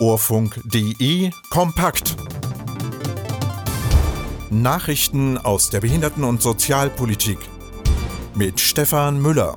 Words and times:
Orfunk.de 0.00 1.30
kompakt. 1.50 2.16
Nachrichten 4.50 5.38
aus 5.38 5.70
der 5.70 5.82
Behinderten- 5.82 6.24
und 6.24 6.42
Sozialpolitik 6.42 7.38
mit 8.34 8.58
Stefan 8.58 9.22
Müller. 9.22 9.54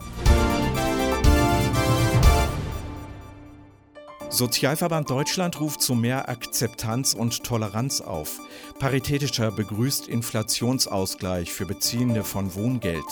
Sozialverband 4.38 5.10
Deutschland 5.10 5.60
ruft 5.60 5.82
zu 5.82 5.96
mehr 5.96 6.30
Akzeptanz 6.30 7.16
und 7.16 7.44
Toleranz 7.44 8.02
auf. 8.02 8.40
Paritätischer 8.78 9.50
begrüßt 9.50 10.08
Inflationsausgleich 10.08 11.52
für 11.52 11.66
Beziehende 11.66 12.24
von 12.24 12.54
Wohngeld. 12.54 13.04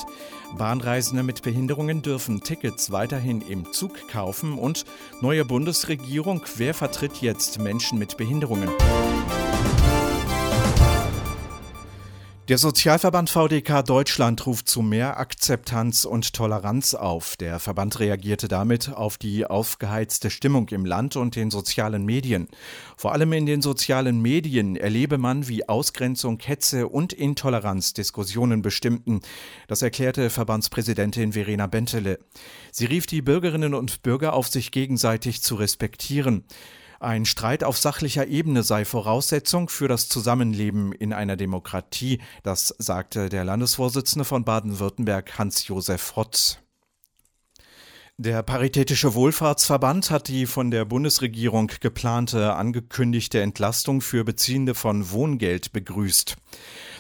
Bahnreisende 0.56 1.24
mit 1.24 1.42
Behinderungen 1.42 2.04
dürfen 2.04 2.42
Tickets 2.42 2.92
weiterhin 2.92 3.42
im 3.42 3.74
Zug 3.74 4.08
kaufen 4.08 4.60
und 4.60 4.86
neue 5.20 5.46
Bundesregierung, 5.46 6.44
wer 6.58 6.76
vertritt 6.76 7.18
jetzt 7.22 7.58
Menschen 7.58 7.98
mit 7.98 8.18
Behinderungen? 8.18 8.70
Der 12.48 12.60
Sozialverband 12.60 13.32
VDK 13.32 13.84
Deutschland 13.84 14.46
ruft 14.46 14.70
zu 14.70 14.84
mehr 14.84 15.18
Akzeptanz 15.18 16.06
und 16.06 16.34
Toleranz 16.34 16.94
auf. 16.94 17.38
Der 17.38 17.60
Verband 17.60 18.00
reagierte 18.00 18.48
damit 18.48 18.94
auf 18.94 19.18
die 19.18 19.48
aufgeheizte 19.48 20.30
Stimmung 20.30 20.70
im 20.70 20.86
Land 20.86 21.16
und 21.16 21.36
den 21.36 21.50
sozialen 21.50 22.06
Medien. 22.06 22.48
Vor 22.98 23.14
allem 23.14 23.34
in 23.34 23.48
den 23.48 23.64
sozialen 23.64 24.22
Medien 24.22 24.76
erlebe 24.76 25.18
man, 25.18 25.48
wie 25.48 25.68
Ausgrenzung, 25.68 26.38
Hetze 26.40 26.88
und 26.88 27.14
Intoleranz 27.14 27.94
Diskussionen 27.94 28.62
bestimmten. 28.62 29.22
Das 29.68 29.82
erklärte 29.82 30.30
Verbandspräsidentin 30.30 31.34
Verena 31.34 31.66
Bentele. 31.66 32.20
Sie 32.72 32.86
rief 32.86 33.08
die 33.08 33.24
Bürgerinnen 33.24 33.74
und 33.74 34.04
Bürger 34.04 34.34
auf, 34.34 34.50
sich 34.50 34.70
gegenseitig 34.70 35.42
zu 35.42 35.56
respektieren. 35.56 36.44
Ein 37.00 37.26
Streit 37.26 37.64
auf 37.64 37.78
sachlicher 37.78 38.28
Ebene 38.28 38.64
sei 38.64 38.86
Voraussetzung 38.86 39.70
für 39.70 39.88
das 39.88 40.10
Zusammenleben 40.10 40.94
in 40.94 41.14
einer 41.14 41.36
Demokratie, 41.36 42.22
das 42.44 42.74
sagte 42.78 43.30
der 43.30 43.44
Landesvorsitzende 43.44 44.26
von 44.26 44.46
Baden-Württemberg 44.46 45.38
Hans-Josef 45.38 46.16
Hotz. 46.16 46.60
Der 48.18 48.44
Paritätische 48.44 49.14
Wohlfahrtsverband 49.14 50.10
hat 50.10 50.30
die 50.30 50.46
von 50.46 50.72
der 50.72 50.86
Bundesregierung 50.86 51.70
geplante 51.82 52.54
angekündigte 52.54 53.42
Entlastung 53.42 54.00
für 54.00 54.24
Beziehende 54.24 54.74
von 54.74 55.12
Wohngeld 55.12 55.74
begrüßt. 55.74 56.38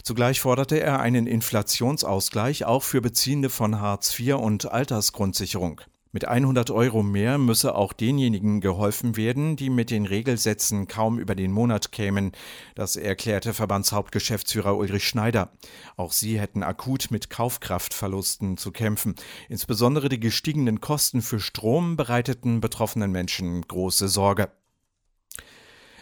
Zugleich 0.03 0.41
forderte 0.41 0.77
er 0.81 0.99
einen 0.99 1.25
Inflationsausgleich 1.25 2.65
auch 2.65 2.83
für 2.83 2.99
Beziehende 2.99 3.49
von 3.49 3.79
Hartz 3.79 4.19
IV 4.19 4.35
und 4.35 4.69
Altersgrundsicherung. 4.69 5.79
Mit 6.15 6.29
100 6.29 6.71
Euro 6.71 7.03
mehr 7.03 7.37
müsse 7.37 7.75
auch 7.75 7.91
denjenigen 7.91 8.61
geholfen 8.61 9.17
werden, 9.17 9.57
die 9.57 9.69
mit 9.69 9.91
den 9.91 10.05
Regelsätzen 10.05 10.87
kaum 10.87 11.19
über 11.19 11.35
den 11.35 11.51
Monat 11.51 11.91
kämen. 11.91 12.31
Das 12.73 12.95
erklärte 12.95 13.53
Verbandshauptgeschäftsführer 13.53 14.77
Ulrich 14.77 15.05
Schneider. 15.05 15.51
Auch 15.97 16.13
sie 16.13 16.39
hätten 16.39 16.63
akut 16.63 17.11
mit 17.11 17.29
Kaufkraftverlusten 17.29 18.55
zu 18.55 18.71
kämpfen. 18.71 19.15
Insbesondere 19.49 20.07
die 20.07 20.21
gestiegenen 20.21 20.79
Kosten 20.79 21.21
für 21.21 21.41
Strom 21.41 21.97
bereiteten 21.97 22.61
betroffenen 22.61 23.11
Menschen 23.11 23.63
große 23.63 24.07
Sorge. 24.07 24.47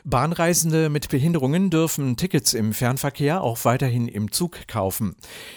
Bahnreisende 0.05 0.89
mit 0.89 1.07
Behinderungen 1.07 1.69
dürfen 1.69 2.17
Tickets 2.17 2.53
im 2.53 2.73
Fernverkehr 2.73 3.41
auch 3.41 3.63
weiterhin 3.63 4.09
im 4.09 4.33
Zug 4.33 4.67
kaufen. 4.67 5.15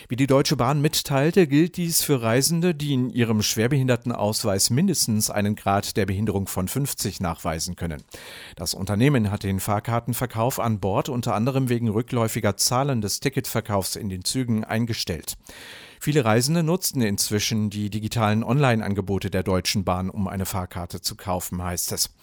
Wie 0.08 0.14
die 0.14 0.28
Deutsche 0.28 0.54
Bahn 0.54 0.80
mitteilte, 0.80 1.48
gilt 1.48 1.76
dies 1.76 2.02
für 2.02 2.22
Reisende, 2.22 2.72
die 2.72 2.92
in 2.92 3.10
ihrem 3.10 3.42
Schwerbehindertenausweis 3.42 4.70
mindestens 4.70 5.30
einen 5.30 5.56
Grad 5.56 5.96
der 5.96 6.06
Behinderung 6.06 6.46
von 6.46 6.68
50 6.68 7.18
nachweisen 7.18 7.74
können. 7.74 8.04
Das 8.54 8.72
Unternehmen 8.72 9.32
hat 9.32 9.42
den 9.42 9.58
Fahrkartenverkauf 9.58 10.60
an 10.60 10.78
Bord 10.78 11.08
unter 11.08 11.34
anderem 11.34 11.68
wegen 11.68 11.88
rückläufiger 11.88 12.56
Zahlen 12.56 13.00
des 13.00 13.18
Ticketverkaufs 13.18 13.96
in 13.96 14.08
den 14.08 14.24
Zügen 14.24 14.62
eingestellt. 14.62 15.36
Viele 16.06 16.24
Reisende 16.24 16.62
nutzten 16.62 17.02
inzwischen 17.02 17.68
die 17.68 17.90
digitalen 17.90 18.44
Online-Angebote 18.44 19.28
der 19.28 19.42
Deutschen 19.42 19.82
Bahn, 19.82 20.08
um 20.08 20.28
eine 20.28 20.46
Fahrkarte 20.46 21.00
zu 21.00 21.16
kaufen, 21.16 21.60
heißt 21.60 21.90
es. 21.90 22.14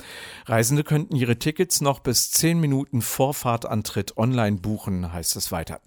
Reisende 0.45 0.85
könnten 0.85 1.17
ihre 1.17 1.37
Tickets 1.37 1.81
noch 1.81 1.99
bis 1.99 2.31
zehn 2.31 2.61
Minuten 2.61 3.01
vor 3.01 3.33
Fahrtantritt 3.33 4.15
online 4.15 4.59
buchen, 4.59 5.11
heißt 5.11 5.35
es 5.35 5.51
weiter. 5.51 5.81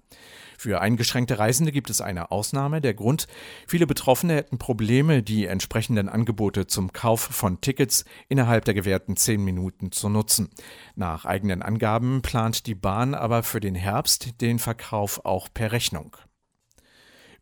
Für 0.59 0.79
eingeschränkte 0.79 1.39
Reisende 1.39 1.71
gibt 1.71 1.89
es 1.89 1.99
eine 1.99 2.29
Ausnahme. 2.29 2.81
Der 2.81 2.93
Grund, 2.93 3.25
viele 3.65 3.87
Betroffene 3.87 4.35
hätten 4.35 4.59
Probleme, 4.59 5.23
die 5.23 5.47
entsprechenden 5.47 6.07
Angebote 6.07 6.67
zum 6.67 6.93
Kauf 6.93 7.21
von 7.21 7.61
Tickets 7.61 8.05
innerhalb 8.29 8.63
der 8.65 8.75
gewährten 8.75 9.17
zehn 9.17 9.43
Minuten 9.43 9.91
zu 9.91 10.07
nutzen. 10.07 10.49
Nach 10.95 11.25
eigenen 11.25 11.63
Angaben 11.63 12.21
plant 12.21 12.67
die 12.67 12.75
Bahn 12.75 13.15
aber 13.15 13.41
für 13.41 13.59
den 13.59 13.73
Herbst 13.73 14.39
den 14.39 14.59
Verkauf 14.59 15.25
auch 15.25 15.47
per 15.51 15.71
Rechnung. 15.71 16.15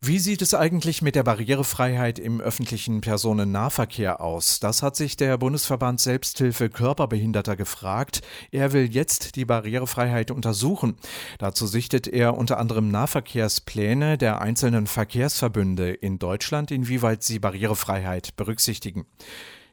Wie 0.02 0.18
sieht 0.18 0.42
es 0.42 0.52
eigentlich 0.52 1.00
mit 1.00 1.14
der 1.14 1.22
Barrierefreiheit 1.22 2.18
im 2.18 2.40
öffentlichen 2.40 3.00
Personennahverkehr 3.00 4.20
aus? 4.20 4.60
Das 4.60 4.82
hat 4.82 4.94
sich 4.94 5.16
der 5.16 5.38
Bundesverband 5.38 6.00
Selbsthilfe 6.00 6.68
Körperbehinderter 6.68 7.56
gefragt. 7.56 8.20
Er 8.50 8.74
will 8.74 8.94
jetzt 8.94 9.36
die 9.36 9.46
Barrierefreiheit 9.46 10.30
untersuchen. 10.30 10.96
Dazu 11.38 11.66
sichtet 11.66 12.06
er 12.08 12.36
unter 12.36 12.58
anderem 12.58 12.90
Nahverkehrspläne 12.90 14.18
der 14.18 14.42
einzelnen 14.42 14.86
Verkehrsverbünde 14.86 15.92
in 15.92 16.18
Deutschland, 16.18 16.70
inwieweit 16.70 17.22
sie 17.22 17.38
Barrierefreiheit 17.38 18.36
berücksichtigen. 18.36 19.06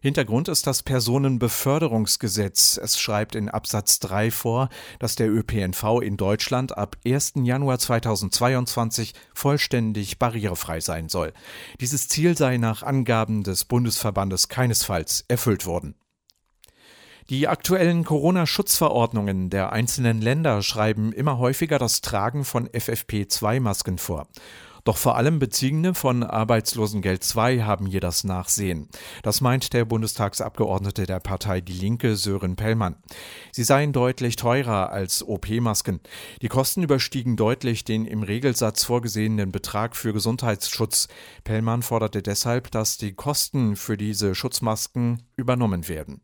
Hintergrund 0.04 0.50
ist 0.50 0.68
das 0.68 0.84
Personenbeförderungsgesetz. 0.84 2.76
Es 2.76 3.00
schreibt 3.00 3.36
in 3.36 3.48
Absatz 3.48 4.00
3 4.00 4.32
vor, 4.32 4.68
dass 5.00 5.16
der 5.16 5.32
ÖPNV 5.32 6.02
in 6.02 6.18
Deutschland 6.18 6.78
ab 6.78 6.98
1. 7.06 7.36
Januar 7.38 7.80
2022 7.80 9.14
vollständig 9.34 10.20
barrierefrei 10.20 10.82
sein 10.82 11.08
soll. 11.08 11.32
Dieses 11.80 12.10
Ziel 12.10 12.36
sei 12.36 12.58
nach 12.58 12.84
Angaben 12.84 13.44
des 13.44 13.64
Bundesverbandes 13.64 14.50
keinesfalls 14.50 15.24
erfüllt 15.30 15.66
worden. 15.66 15.96
Die 17.30 17.48
aktuellen 17.48 18.04
Corona-Schutzverordnungen 18.04 19.50
der 19.50 19.72
einzelnen 19.72 20.22
Länder 20.22 20.64
schreiben 20.64 21.14
immer 21.14 21.38
häufiger 21.38 21.80
das 21.80 22.02
Tragen 22.02 22.44
von 22.44 22.68
FFP2-Masken 22.68 23.98
vor. 23.98 24.28
Doch 24.84 24.98
vor 24.98 25.16
allem 25.16 25.40
Beziehende 25.40 25.94
von 25.94 26.24
Arbeitslosengeld 26.24 27.26
II 27.36 27.62
haben 27.62 27.86
hier 27.86 28.02
das 28.02 28.26
Nachsehen. 28.26 28.90
Das 29.22 29.40
meint 29.40 29.72
der 29.72 29.86
Bundestagsabgeordnete 29.86 31.06
der 31.06 31.22
Partei 31.22 31.62
Die 31.62 31.74
Linke 31.74 32.18
Sören 32.18 32.58
Pellmann. 32.58 32.98
Sie 33.54 33.64
seien 33.64 33.94
deutlich 33.94 34.36
teurer 34.36 34.92
als 34.92 35.24
OP-Masken. 35.24 36.02
Die 36.42 36.50
Kosten 36.50 36.84
überstiegen 36.84 37.38
deutlich 37.38 37.86
den 37.86 38.06
im 38.06 38.24
Regelsatz 38.24 38.84
vorgesehenen 38.84 39.54
Betrag 39.54 39.96
für 39.96 40.12
Gesundheitsschutz. 40.12 41.08
Pellmann 41.46 41.82
forderte 41.82 42.22
deshalb, 42.22 42.70
dass 42.72 42.98
die 42.98 43.14
Kosten 43.14 43.78
für 43.78 43.96
diese 43.96 44.36
Schutzmasken 44.36 45.24
übernommen 45.38 45.88
werden. 45.88 46.22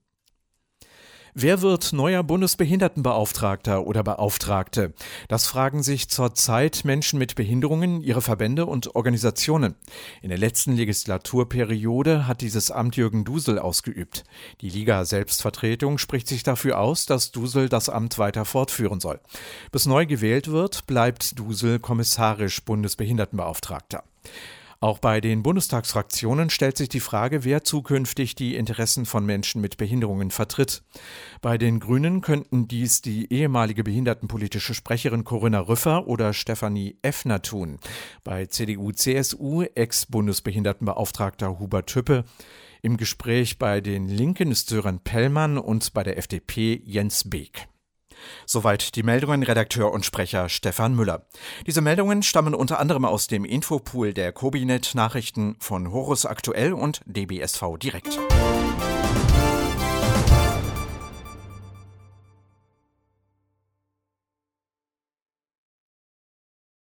Wer 1.42 1.62
wird 1.62 1.94
neuer 1.94 2.22
Bundesbehindertenbeauftragter 2.22 3.88
oder 3.88 4.04
Beauftragte? 4.04 4.94
Das 5.30 5.48
fragen 5.48 5.84
sich 5.84 6.10
zurzeit 6.10 6.84
Menschen 6.84 7.18
mit 7.18 7.36
Behinderungen, 7.36 8.02
ihre 8.02 8.22
Verbände 8.22 8.66
und 8.66 8.94
Organisationen. 8.94 9.76
In 10.22 10.32
der 10.32 10.38
letzten 10.38 10.74
Legislaturperiode 10.74 12.28
hat 12.28 12.42
dieses 12.42 12.72
Amt 12.72 12.98
Jürgen 12.98 13.24
Dusel 13.24 13.58
ausgeübt. 13.58 14.26
Die 14.60 14.70
Liga 14.70 15.06
Selbstvertretung 15.06 15.98
spricht 15.98 16.28
sich 16.28 16.44
dafür 16.44 16.78
aus, 16.78 17.06
dass 17.06 17.32
Dusel 17.32 17.70
das 17.70 17.88
Amt 17.88 18.20
weiter 18.20 18.44
fortführen 18.44 19.00
soll. 19.00 19.22
Bis 19.72 19.86
neu 19.86 20.06
gewählt 20.06 20.52
wird, 20.52 20.88
bleibt 20.88 21.40
Dusel 21.40 21.80
kommissarisch 21.80 22.66
Bundesbehindertenbeauftragter. 22.66 24.04
Auch 24.82 25.00
bei 25.00 25.20
den 25.20 25.44
Bundestagsfraktionen 25.44 26.50
stellt 26.50 26.78
sich 26.78 26.88
die 26.88 27.02
Frage, 27.02 27.44
wer 27.44 27.66
zukünftig 27.66 28.36
die 28.36 28.56
Interessen 28.56 29.06
von 29.06 29.26
Menschen 29.26 29.60
mit 29.60 29.76
Behinderungen 29.76 30.32
vertritt. 30.32 30.84
Bei 31.42 31.58
den 31.58 31.82
Grünen 31.82 32.22
könnten 32.22 32.70
dies 32.70 33.02
die 33.02 33.32
ehemalige 33.34 33.84
behindertenpolitische 33.84 34.74
Sprecherin 34.74 35.26
Corinna 35.26 35.60
Rüffer 35.60 36.08
oder 36.08 36.32
Stefanie 36.32 36.98
Effner 37.02 37.42
tun. 37.42 37.80
Bei 38.24 38.46
CDU-CSU 38.46 39.64
Ex-Bundesbehindertenbeauftragter 39.64 41.60
Hubert 41.60 41.88
Tüppe. 41.88 42.24
Im 42.82 42.96
Gespräch 42.96 43.60
bei 43.60 43.82
den 43.82 44.08
Linken 44.08 44.50
ist 44.52 44.70
Sören 44.70 45.02
Pellmann 45.02 45.58
und 45.58 45.94
bei 45.94 46.04
der 46.04 46.18
FDP 46.18 46.82
Jens 46.86 47.30
Beek. 47.30 47.68
Soweit 48.46 48.96
die 48.96 49.04
Meldungen 49.04 49.44
Redakteur 49.44 49.92
und 49.92 50.06
Sprecher 50.06 50.50
Stefan 50.50 50.96
Müller. 50.96 51.26
Diese 51.66 51.82
Meldungen 51.82 52.24
stammen 52.24 52.54
unter 52.54 52.80
anderem 52.80 53.06
aus 53.06 53.28
dem 53.28 53.46
Infopool 53.46 54.14
der 54.14 54.32
Kobinet 54.32 54.96
Nachrichten 54.96 55.56
von 55.60 55.92
Horus 55.92 56.26
Aktuell 56.26 56.74
und 56.74 57.02
DBSV 57.06 57.78
Direkt. 57.78 58.20